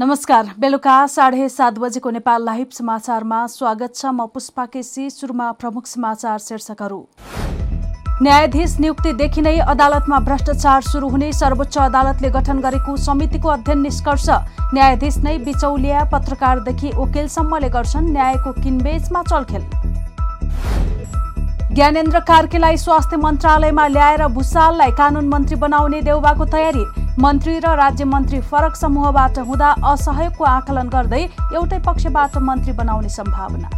[0.00, 5.86] नमस्कार। बेलुका साढे सात बजेको नेपाल लाइभ समाचारमा स्वागत छ म पुष्पा केसी। सुरुमा प्रमुख
[5.86, 7.00] समाचार शीर्षकहरू।
[8.22, 14.28] न्यायाधीश नियुक्तिदेखि नै अदालतमा भ्रष्टाचार सुरु हुने सर्वोच्च अदालतले गठन गरेको समितिको अध्ययन निष्कर्ष।
[14.72, 19.64] न्यायाधीश नै बिचौलिया पत्रकारदेखि वकिलसम्मले गर्छन् न्यायको किनबेचमा चलखेल।
[21.74, 26.84] ज्ञानेन्द्र कार्कीलाई स्वास्थ्य मन्त्रालयमा ल्याएर भूषाललाई कानून मन्त्री बनाउने देउबाको तयारी।
[27.18, 31.22] मन्त्री र राज्य मन्त्री फरक समूहबाट हुँदा असहयोगको आकलन गर्दै
[31.54, 33.68] एउटै पक्षबाट मन्त्री बनाउने सम्भावना।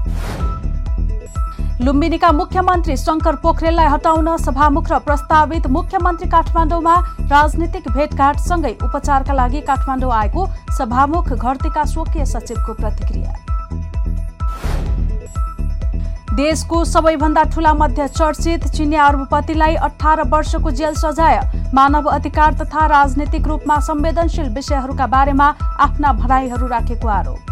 [1.82, 6.94] लुम्बिनीका मुख्यमन्त्री शङ्कर पोखरेललाई हटाउन सभामुख र प्रस्तावित मुख्यमन्त्री काठमाडौँमा
[7.32, 10.46] राजनीतिक भेटघाटसँगै उपचारका लागि काठमाडौँ आएको
[10.78, 13.32] सभामुख घरतीका स्वकीय सचिवको प्रतिक्रिया।
[16.32, 21.40] देशको सबैभन्दा ठूला मध्य चर्चित चिनिया अरबपतिलाई अठार वर्षको जेल सजाय
[21.74, 25.48] मानव अधिकार तथा राजनीतिक रूपमा संवेदनशील विषयहरूका बारेमा
[25.80, 27.50] आफ्ना भनाइहरू राखेको आरोप।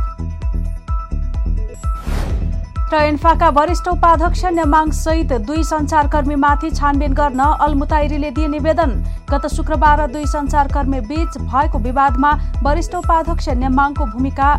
[2.92, 8.90] र इन्फाका वरिष्ठ उपाध्यक्ष नेमाङ सहित दुई सञ्चारकर्मीमाथि छानबिन गर्न अलमुताइरीले दिए निवेदन।
[9.30, 12.32] गत शुक्रबार दुई सञ्चारकर्मी बीच भएको विवादमा
[12.64, 14.52] वरिष्ठ उपाध्यक्ष नेमाङको भूमिका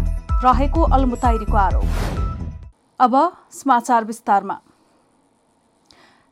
[0.45, 2.29] रहेको अलमुताइरीको आरोप।
[3.01, 3.15] अब
[3.51, 4.55] समाचार विस्तारमा।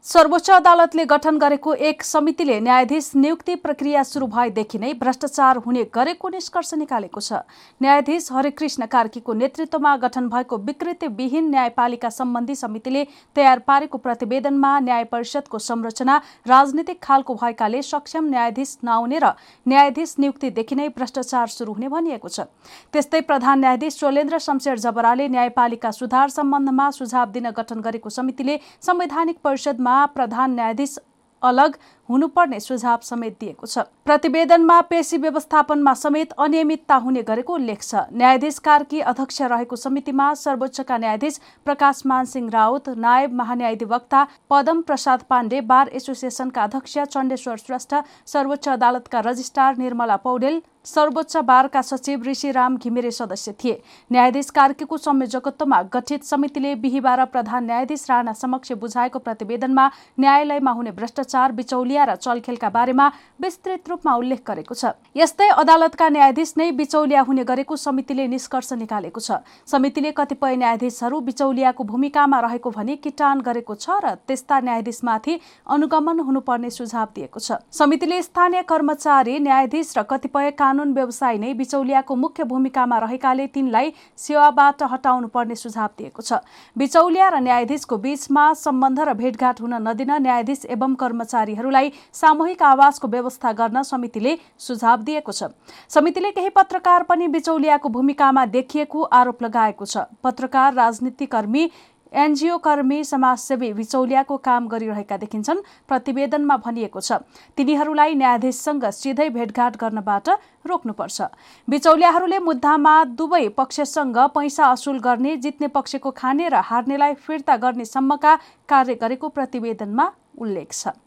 [0.05, 6.30] सर्वोच्च अदालतले गठन गरेको एक समितिले न्यायाधीश नियुक्ति प्रक्रिया सुरु भएदेखि नै भ्रष्टाचार हुने गरेको
[6.30, 7.41] निष्कर्ष निकालेको छ।
[7.81, 13.03] न्यायाधीश हरिकृष्ण कार्कीको नेतृत्वमा गठन भएको विकृतिविहीन न्यायपालिका सम्बन्धी समितिले
[13.36, 16.16] तयार पारेको प्रतिवेदनमा न्याय परिषदको संरचना
[16.47, 19.34] राजनीतिक खालको भएकाले सक्षम न्यायाधीश नआउने र
[19.66, 22.47] न्यायाधीश नियुक्तिदेखि नै भ्रष्टाचार सुरु हुने भनिएको छ।
[22.89, 29.38] त्यस्तै प्रधान न्यायाधीश चोलेन्द्र शमशेर जबराले न्यायपालिका सुधार सम्बन्धमा सुझाव दिन गठन गरेको समितिले संवैधानिक
[29.44, 30.97] परिषदमा प्रधान न्यायाधीश
[31.41, 31.77] अलग
[32.09, 38.59] हुनुपर्ने सुझाव समेत दिएको छ। प्रतिवेदनमा पेशी व्यवस्थापनमा समेत अनियमितता हुने गरेको उल्लेख छ। न्यायाधीश
[38.59, 45.88] कार्की अध्यक्ष रहेको समितिमा सर्वोच्चका न्यायाधीश प्रकाश मानसिंह राउत नायब महान्यायाधिवक्ता पदम प्रसाद पाण्डे बार
[45.94, 47.96] एसोसिएसनका अध्यक्ष चण्डेश्वर श्रेष्ठ
[48.28, 53.81] सर्वोच्च अदालतका रजिस्ट्रार निर्मला पौडेल सर्वोच्च बारका सचिव ऋषिराम घिमिरे सदस्य थिए।
[54.12, 59.88] न्यायाधीश कार्कीको संयोजकत्वमा गठित समितिले बिहिबार प्रधान न्यायाधीश राणा समक्ष बुझाएको प्रतिवेदनमा
[60.20, 63.05] न्यायालयमा हुने भ्रष्टाचार बिचौलिया प्रक्रिया र चलखेलका बारेमा
[63.39, 69.19] विस्तृत रूपमा उल्लेख गरेको छ। यस्तै अदालतका न्यायाधीश नै बिचौलिया हुने गरेको समितिले निष्कर्ष निकालेको
[69.19, 75.33] छ। समितिले कतिपय न्यायाधीशहरू बिचौलियाको भूमिकामा रहेको भनी किटान गरेको छ र त्यस्ता न्यायाधीशमाथि
[75.67, 82.16] अनुगमन हुनुपर्ने सुझाव दिएको छ। समितिले स्थानीय कर्मचारी न्यायाधीश र कतिपय कानून व्यवसायी नै बिचौलियाको
[82.16, 86.43] मुख्य भूमिकामा रहेकाले तिनलाई सेवाबाट हटाउनु पर्ने सुझाव दिएको छ।
[86.75, 93.51] बिचौलिया र न्यायाधीशको बीचमा सम्बन्ध र भेटघाट हुन नदिन न्यायाधीश एवं कर्मचारीहरूलाई सामूहिक आवासको व्यवस्था
[93.53, 95.51] गर्न समितिले सुझाव दिएको छ।
[95.89, 101.69] समितिले केही पत्रकार पनि बिचौलियाको भूमिकामा देखिएको आरोप लगाएको छ। पत्रकार राजनीतिकर्मी
[102.09, 107.22] एनजिओ कर्मी समाजसेवी बिचौलियाको काम गरिरहेका देखिन्छन् प्रतिवेदनमा भनिएको छ।
[107.53, 110.29] तिनीहरूलाई न्यायाधीशसँग सिधै भेटघाट गर्नबाट
[110.66, 111.22] रोक्नुपर्छ।
[111.67, 118.33] बिचौलियाहरूले मुद्दामा दुवै पक्षसँग पैसा असुल गर्ने जित्ने पक्षको खाने र हार्नेलाई फिर्ता गर्ने सम्मका
[118.66, 120.09] कार्य गरेको प्रतिवेदनमा
[120.41, 120.97] उल्लेख छ।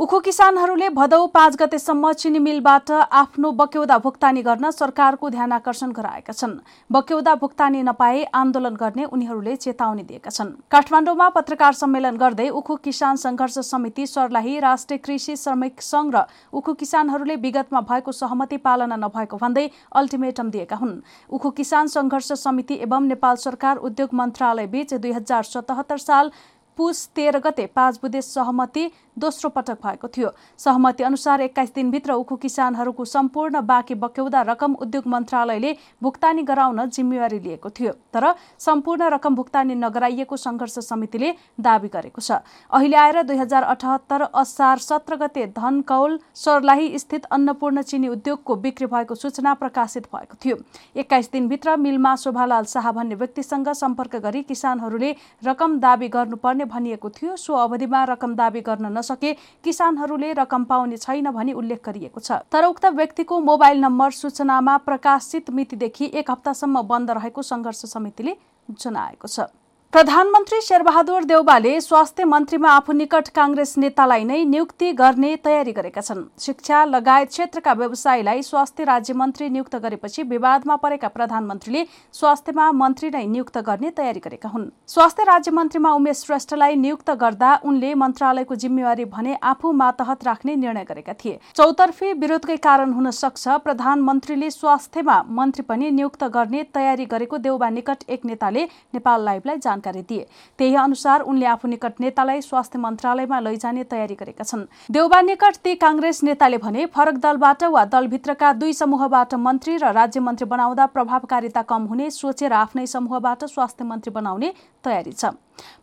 [0.00, 6.32] उखु किसानहरूले भदौ पाँच गतेसम्म चिनी मिलबाट आफ्नो बक्यौदा भुक्तानी गर्न सरकारको ध्यान आकर्षण गराएका
[6.32, 6.54] छन्।
[6.90, 13.16] बक्यौदा भुक्तानी नपाए आन्दोलन गर्ने उनीहरूले चेतावनी दिएका छन्। काठमाडौँमा पत्रकार सम्मेलन गर्दै उखु किसान
[13.16, 19.36] संघर्ष समिति सर्लाही राष्ट्रिय कृषि श्रमिक संघ र उखु किसानहरूले विगतमा भएको सहमति पालना नभएको
[19.36, 20.96] भन्दै अल्टिमेटम दिएका हुन्।
[21.28, 26.32] उखु किसान संघर्ष समिति एवं नेपाल सरकार उद्योग मन्त्रालय बीच दुई हजार सतहत्तर साल
[26.80, 32.36] पुस तेह्र गते पाँच बुधे सहमति दोस्रो पटक भएको थियो। सहमति अनुसार एक्काइस दिनभित्र उखु
[32.36, 38.26] किसानहरूको सम्पूर्ण बाँकी बक्यौदा रकम उद्योग मन्त्रालयले भुक्तानी गराउन जिम्मेवारी लिएको थियो तर
[38.58, 42.40] सम्पूर्ण रकम भुक्तानी नगराइएको संघर्ष समितिले दावी गरेको छ।
[42.72, 48.86] अहिले आएर दुई हजार अठहत्तर असार सत्र गते धनकौल सर्लाही स्थित अन्नपूर्ण चिनी उद्योगको बिक्री
[48.86, 50.56] भएको सूचना प्रकाशित भएको थियो।
[50.96, 57.36] एक्काइस दिनभित्र मिलमा शोभालाल शाह भन्ने व्यक्तिसँग सम्पर्क गरी किसानहरूले रकम दावी गर्नुपर्ने भनिएको थियो
[57.36, 59.32] सो अवधिमा रकम दावी गर्न नसके
[59.64, 65.50] किसानहरूले रकम पाउने छैन भनी उल्लेख गरिएको छ। तर उक्त व्यक्तिको मोबाइल नम्बर सूचनामा प्रकाशित
[65.52, 68.36] मितिदेखि एक हप्तासम्म बन्द रहेको संघर्ष समितिले
[68.68, 69.50] जनाएको छ।
[69.92, 76.22] प्रधानमन्त्री शेरबहादुर देउबाले स्वास्थ्य मन्त्रीमा आफू निकट काङ्ग्रेस नेतालाई नै नियुक्ति गर्ने तयारी गरेका छन्।
[76.38, 81.82] शिक्षा लगायत क्षेत्रका व्यवसायीलाई स्वास्थ्य राज्य मन्त्री नियुक्त गरेपछि विवादमा परेका प्रधानमन्त्रीले
[82.14, 87.50] स्वास्थ्यमा मन्त्री नै नियुक्त गर्ने तयारी गरेका हुन्। स्वास्थ्य राज्य मन्त्रीमा उमेश श्रेष्ठलाई नियुक्त गर्दा
[87.64, 93.58] उनले मन्त्रालयको जिम्मेवारी भने आफू मातहत राख्ने निर्णय गरेका थिए। चौतर्फी विरोधकै कारण हुन सक्छ
[93.66, 98.64] प्रधानमन्त्रीले स्वास्थ्यमा मन्त्री पनि नियुक्त गर्ने तयारी गरेको देउबा निकट एक नेताले
[98.94, 100.26] नेपाल लाइभलाई जान जानकारी दिए।
[100.58, 105.74] त्यही अनुसार उनले आफू निकट नेतालाई स्वास्थ्य मन्त्रालयमा लैजाने तयारी गरेका छन्। देउबा निकट ती
[105.76, 111.62] काङ्ग्रेस नेताले भने फरक दलबाट वा दलभित्रका दुई समूहबाट मन्त्री र राज्य मन्त्री बनाउँदा प्रभावकारिता
[111.64, 114.52] कम हुने सोचेर आफ्नै समूहबाट स्वास्थ्य मन्त्री बनाउने
[114.84, 115.30] तयारी छ।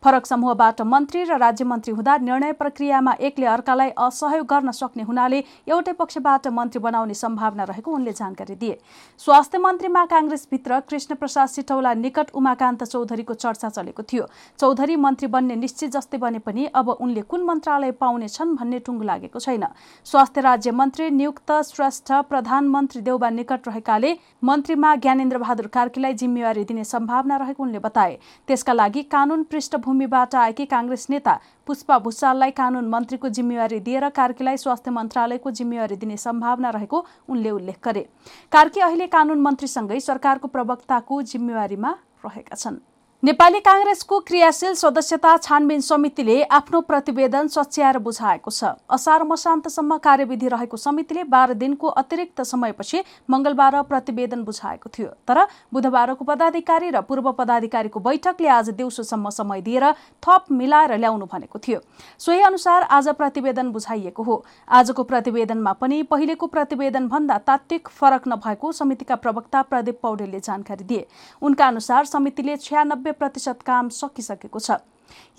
[0.03, 5.43] फरक समूहबाट मन्त्री र राज्य मन्त्री हुँदा निर्णय प्रक्रियामा एकले अर्कालाई असहयोग गर्न सक्ने हुनाले
[5.69, 8.77] एउटै पक्षबाट मन्त्री बनाउने सम्भावना रहेको उनले जानकारी दिए।
[9.21, 14.25] स्वास्थ्य मन्त्रीमा काङ्ग्रेसभित्र कृष्ण प्रसाद सिटौला निकट उमाकान्त चौधरीको चर्चा चलेको थियो।
[14.59, 19.39] चौधरी मन्त्री बन्ने निश्चित जस्तै बने पनि अब उनले कुन मन्त्रालय पाउनेछन् भन्ने टुङ्गो लागेको
[19.39, 19.65] छैन।
[20.07, 26.83] स्वास्थ्य राज्य मन्त्री नियुक्त श्रेष्ठ प्रधानमन्त्री देउबा निकट रहेकाले मन्त्रीमा ज्ञानेन्द्र बहादुर कार्कीलाई जिम्मेवारी दिने
[26.85, 28.17] सम्भावना रहेको उनले बताए।
[28.47, 35.51] त्यसका कानून पृष्ठभूमिबाट आएकी काङ्ग्रेस नेता पुष्पा भूषाललाई कानून मन्त्रीको जिम्मेवारी दिएर कार्कीलाई स्वास्थ्य मन्त्रालयको
[35.51, 38.07] जिम्मेवारी दिने सम्भावना रहेको उनले उल्लेख गरे।
[38.51, 41.91] कार्की अहिले कानून मन्त्रीसँगै सरकारको प्रवक्ताको जिम्मेवारीमा
[42.25, 49.97] रहेका छन्। नेपाली काङ्ग्रेसको क्रियाशील सदस्यता छानबिन समितिले आफ्नो प्रतिवेदन सच्याएर बुझाएको छ। असार मसान्तसम्म
[49.97, 55.39] कार्यविधि रहेको समितिले बाह्र दिनको अतिरिक्त समयपछि मंगलबार प्रतिवेदन बुझाएको थियो। तर
[55.73, 59.85] बुधबारको पदाधिकारी र पूर्व पदाधिकारीको बैठकले आज दिउँसोसम्म समय दिएर
[60.21, 61.81] थप मिलाएर ल्याउनु भनेको थियो।
[62.21, 64.37] सोही अनुसार आज प्रतिवेदन बुझाइएको हो।
[64.69, 71.05] आजको प्रतिवेदनमा पनि पहिलेको प्रतिवेदन भन्दा तात्विक फरक नभएको समितिका प्रवक्ता प्रदीप पौडेलले जानकारी दिए।
[71.41, 74.83] उनका अनुसार समितिले छ्यानब्बे नब्बे प्रतिशत काम सकिसकेको छ।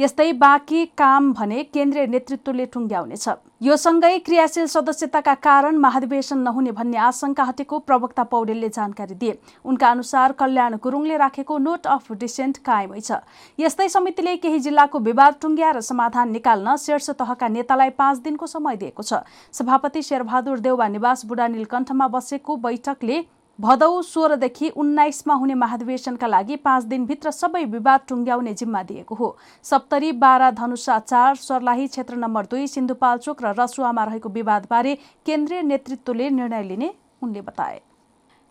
[0.00, 3.28] यस्तै बाँकी काम भने केन्द्रीय नेतृत्वले टुङ्ग्याउनेछ
[3.60, 9.88] यो सँगै क्रियाशील सदस्यताका कारण महाधिवेशन नहुने भन्ने आशंका हटेको प्रवक्ता पौडेलले जानकारी दिए। उनका
[9.90, 13.20] अनुसार कल्याण गुरुङले राखेको नोट अफ डिसेन्ट कायमै छ।
[13.58, 19.02] यस्तै समितिले केही जिल्लाको विवाद टुङ्ग्याएर समाधान निकाल्न शीर्ष तहका नेतालाई पाँच दिनको समय दिएको
[19.02, 19.20] छ।
[19.52, 23.18] सभापति शेरबहादुर देउवा निवास बुढा नीलकण्ठमा बसेको बैठकले
[23.58, 30.10] भदौ सोह्रदेखि उन्नाइसमा हुने महाधिवेशनका लागि पाँच दिनभित्र सबै विवाद टुङ्ग्याउने जिम्मा दिएको हो। सप्तरी
[30.14, 34.94] बाह्र धनुषा चार सर्लाही क्षेत्र नम्बर दुई सिन्धुपाल्चोक र रसुवामा रहेको विवादबारे
[35.26, 36.90] केन्द्रीय नेतृत्वले निर्णय लिने
[37.22, 37.80] उनले बताए।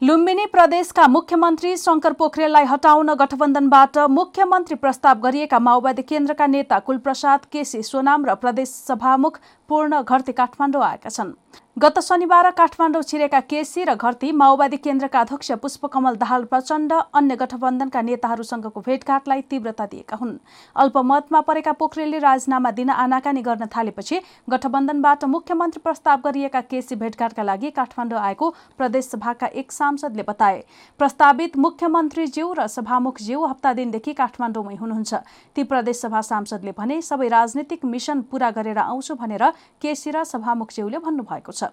[0.01, 7.81] लुम्बिनी प्रदेशका मुख्यमन्त्री शङ्कर पोखरेललाई हटाउन गठबन्धनबाट मुख्यमन्त्री प्रस्ताव गरिएका माओवादी केन्द्रका नेता कुलप्रसाद केसी
[7.83, 9.39] सोनाम र प्रदेश सभामुख
[9.69, 11.33] पूर्ण घरती काठमाडौँ आएका छन्।
[11.77, 18.01] गत शनिबार काठमाडौँ छिरेका केसी र घरती माओवादी केन्द्रका अध्यक्ष पुष्पकमल दाहाल प्रचण्ड अन्य गठबन्धनका
[18.01, 20.33] नेताहरूसँगको भेटघाटलाई तीव्रता दिएका हुन्।
[20.75, 24.19] अल्पमतमा परेका पोखरेलले राजीनामा दिन आनाकानी गर्न थालेपछि
[24.49, 30.63] गठबन्धनबाट मुख्यमन्त्री प्रस्ताव गरिएका केसी भेटघाटका लागि काठमाडौँ आएको प्रदेश सभाका एक सांसदले बताए।
[30.99, 35.13] प्रस्तावित मुख्यमन्त्रीज्यू र सभामुखज्यू हप्ता दिनदेखि काठमाडौँमै हुनुहुन्छ।
[35.53, 39.45] ती प्रदेश सभा सांसदले भने सबै राजनीतिक मिशन पूरा गरेर आउँछु भनेर
[39.77, 41.66] केसी र सभामुखज्यूले भन्नुभएको छ।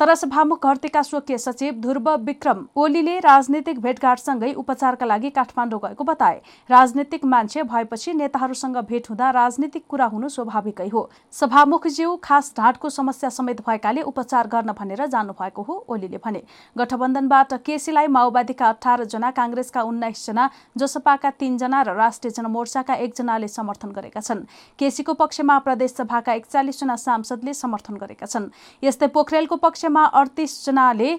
[0.00, 6.40] तर सभामुख घरतेका स्वकीय सचिव ध्रुव विक्रम ओलीले राजनीतिक भेटघाटसँगै उपचारका लागि काठमाडौँ गएको बताए।
[6.70, 13.30] राजनीतिक मान्छे भएपछि नेताहरूसँग भेट हुँदा राजनीतिक कुरा हुनु स्वाभाविकै हो। सभामुखज्यू खास ढाँटको समस्या
[13.30, 16.42] समेत भएकाले उपचार गर्न भनेर जानुभएको हो ओलीले भने।
[16.76, 23.92] गठबन्धनबाट केसीलाई माओवादीका अठार जना काङ्ग्रेसका उन्नाइस जना जोसपाका तीनजना र राष्ट्रिय जनमोर्चाका एकजनाले समर्थन
[23.92, 24.44] गरेका छन्।
[24.78, 28.50] केसीको पक्षमा प्रदेश सभाका एकचालिसजना सांसदले समर्थन गरेका छन्।
[28.82, 31.10] यस्तै पोखरेलको पक्षमा अडतिसजनाले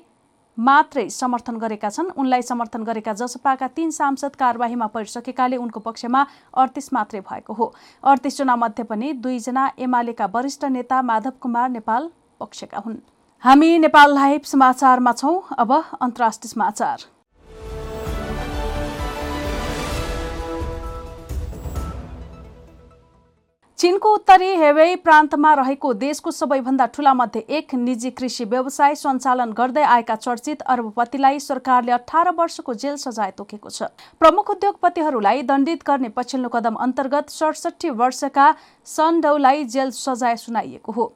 [0.58, 6.22] मात्रै समर्थन गरेका छन्। उनलाई समर्थन गरेका जसपाका तीन सांसद कार्यवाहीमा परिसकेकाले उनको पक्षमा
[6.54, 7.66] अडतिस मात्रै भएको हो।
[8.04, 13.02] अडतिसजना मध्ये पनि दुईजना एमालेका वरिष्ठ नेता माधव कुमार नेपाल पक्षका हुन्।
[13.44, 16.98] हामी नेपाल लाइभ समाचारमा छौँ। अब अन्तर्राष्ट्रिय समाचार।
[23.84, 29.84] चीनको उत्तरी हेवेई प्रान्तमा रहेको देशको सबैभन्दा ठूला मध्ये एक निजी कृषि व्यवसाय सञ्चालन गर्दै
[29.86, 36.50] आएका चर्चित अरबपतिलाई सरकारले अठार वर्षको जेल सजाय तोकेको छ। प्रमुख उद्योगपतिहरूलाई दण्डित गर्ने पछिल्लो
[36.56, 38.48] कदम अन्तर्गत सडसठी वर्षका
[38.88, 41.12] सनडौलाई जेल सजाय सुनाइएको हो।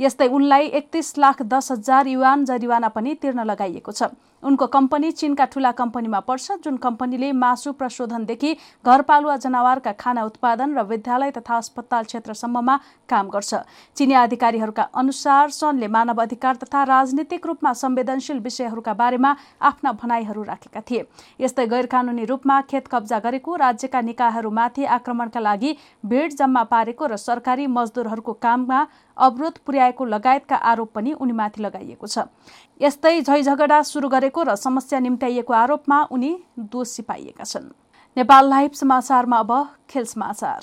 [0.00, 5.44] यस्तै उनलाई एकतिस लाख दस हजार युवान जरिवाना पनि तिर्न लगाइएको छ। उनको कम्पनी चीनका
[5.46, 8.52] ठूला कम्पनीमा पर्छ जुन कम्पनीले मासु प्रशोधनदेखि
[8.84, 12.76] घरपालुवा जनावरका खाना उत्पादन र विद्यालय तथा अस्पताल क्षेत्रसम्ममा
[13.08, 13.54] काम गर्छ।
[13.96, 20.80] चिनी अधिकारीहरूका अनुसार सनले मानव अधिकार तथा राजनीतिक रूपमा संवेदनशील विषयहरूका बारेमा आफ्ना भनाइहरू राखेका
[20.80, 21.06] थिए।
[21.40, 27.16] यस्तै गैर कानुनी रूपमा खेत कब्जा गरेको राज्यका निकायहरूमाथि आक्रमणका लागि भिड जम्मा पारेको र
[27.18, 32.18] सरकारी मजदुरहरूको काममा अवरोध पुर्याएको लगायतका आरोप पनि उनीमाथि लगाइएको छ।
[32.82, 37.70] यस्तै झैझगडा सुरु गरेको र समस्या निम्त्याइएको आरोपमा उनी दोषी पाइएका छन्।
[38.16, 39.52] नेपाल लाइभ समाचारमा अब
[39.90, 40.60] खेल समाचार।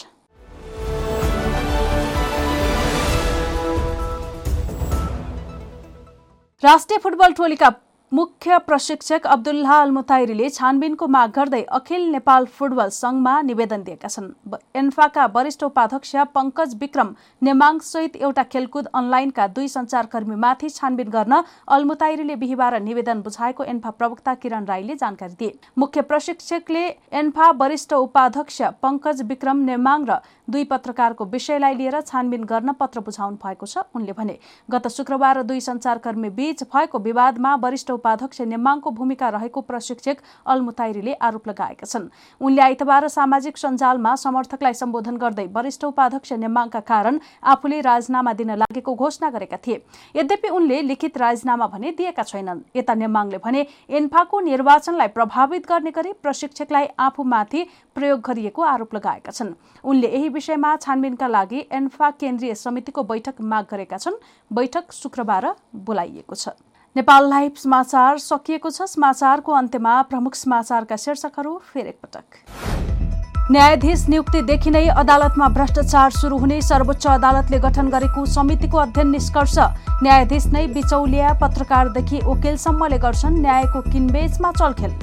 [6.64, 7.70] राष्ट्रिय फुटबल टोलीका
[8.12, 14.32] मुख्य प्रशिक्षक अब्दुल्लाह अल छानबिनको माग गर्दै अखिल नेपाल फुटबल संघमा निवेदन दिएका छन्।
[14.76, 22.80] एन्फाका वरिष्ठ उपाध्यक्ष पङ्कज विक्रम नेमाङसहित एउटा खेलकुद अनलाइनका दुई सञ्चारकर्मीमाथि छानबिन गर्न अल्मुताइरीले बिहिबार
[22.82, 26.84] निवेदन बुझाएको एन्फा प्रवक्ता किरण राईले जानकारी दिए। मुख्य प्रशिक्षकले
[27.22, 33.38] एन्फा वरिष्ठ उपाध्यक्ष पङ्कज विक्रम नेमाङ र दुई पत्रकारको विषयलाई लिएर छानबिन गर्न पत्र बुझाउनु
[33.38, 34.38] भएको छ। उनले भने
[34.70, 41.48] गत शुक्रबार दुई सञ्चारकर्मी बीच भएको विवादमा वरिष्ठ उपाध्यक्ष नेमाङको भूमिका रहेको प्रशिक्षक अल्मुताइरीले आरोप
[41.48, 42.10] लगाएका छन्।
[42.42, 48.96] उनले आइतबार सामाजिक सञ्जालमा समर्थकलाई सम्बोधन गर्दै वरिष्ठ उपाध्यक्ष नेमाङका कारण आफूले राजीनामा दिन लागेको
[48.96, 49.82] घोषणा गरेका थिए।
[50.16, 56.14] यद्यपि उनले लिखित राजीनामा भने दिएका छैनन्। यता नेमाङले भने एन्फाको निर्वाचनलाई प्रभावित गर्ने गरी
[56.24, 57.64] प्रशिक्षकलाई आफूमाथि
[57.96, 59.54] प्रयोग गरिएको आरोप लगाएका छन्।
[59.84, 66.36] उनले यही विषयमा छानबिनका लागि एन्फा केन्द्रीय समितिको बैठक माग गरेका छन्। बैठक शुक्रबार बोलाइएको
[66.36, 66.50] छ।
[66.96, 74.88] नेपाल लाइभ समाचार सकिएको छ। समाचारको अन्त्यमा प्रमुख समाचारका शीर्षकहरू फेरि एकपटक। न्यायाधीश नियुक्तिदेखि नै
[74.96, 79.58] अदालतमा भ्रष्टाचार सुरु हुने सर्वोच्च अदालतले गठन गरेको समितिको अध्ययन निष्कर्ष।
[80.04, 84.94] न्यायाधीश नै बिचौलिया पत्रकारदेखि वकिलसम्मले गर्छन् न्यायको किनबेचमा चलखेल।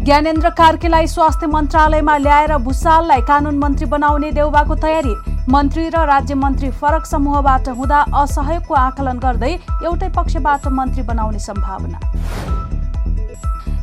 [0.00, 5.14] ज्ञानेन्द्र कार्कीलाई स्वास्थ्य मन्त्रालयमा ल्याएर भूषाललाई कानून मन्त्री बनाउने देउबाको तयारी।
[5.48, 9.52] मन्त्री र राज्य मन्त्री फरक समूहबाट हुँदा असहयोगको आकलन गर्दै
[9.84, 11.98] एउटै पक्षबाट मन्त्री बनाउने सम्भावना।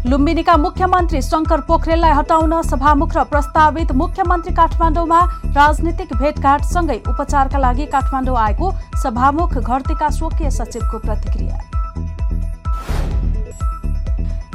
[0.07, 5.19] लुम्बिनीका मुख्यमन्त्री शङ्कर पोखरेललाई हटाउन सभामुख र प्रस्तावित मुख्यमन्त्री काठमाडौँमा
[5.57, 8.71] राजनीतिक भेटघाटसँगै उपचारका लागि काठमाडौँ आएको
[9.03, 11.57] सभामुख घरतीका स्वकीय सचिवको प्रतिक्रिया।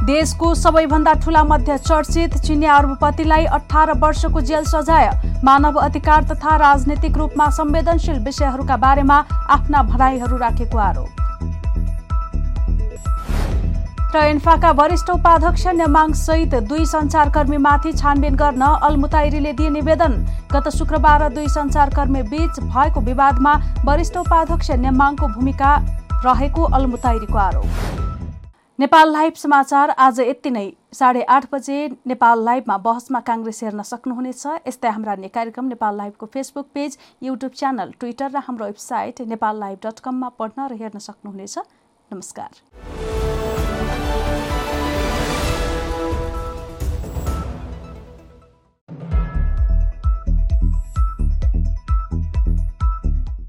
[0.02, 5.10] देशको सबैभन्दा ठूला मध्य चर्चित चिनिया अरबपतिलाई अठार वर्षको जेल सजाय
[5.44, 9.18] मानव अधिकार तथा राजनीतिक रूपमा संवेदनशील विषयहरूका बारेमा
[9.50, 11.08] आफ्ना भनाइहरू राखेको आरोप।
[14.14, 20.12] र इन्फाका वरिष्ठ उपाध्यक्ष नेमाङ सहित दुई सञ्चारकर्मीमाथि छानबिन गर्न अलमुताइरीले दिए निवेदन।
[20.52, 23.54] गत शुक्रबार दुई सञ्चारकर्मी बीच भएको विवादमा
[23.86, 25.74] वरिष्ठ उपाध्यक्ष नेमाङको भूमिका
[26.26, 28.10] रहेको अलमुताइरीको आरोप।
[28.82, 34.42] नेपाल लाइभ समाचार आज यति नै। साढे आठ बजे नेपाल लाइभमा बहसमा काङ्ग्रेस हेर्न सक्नुहुनेछ।
[34.66, 39.60] यस्तै हाम्रा अन्य कार्यक्रम Nepal लाइभको Facebook page YouTube channel Twitter र हाम्रो वेबसाइट नेपाल
[39.60, 41.58] लाइभ डट कममा पढ्न र हेर्न सक्नुहुनेछ।
[42.10, 43.21] नमस्कार।